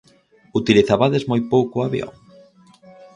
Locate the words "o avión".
1.77-2.13